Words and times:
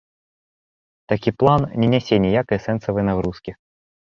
Такі 1.13 1.31
план 1.43 1.67
не 1.83 1.87
нясе 1.93 2.15
ніякай 2.25 2.63
сэнсавай 2.65 3.07
нагрузкі. 3.13 3.57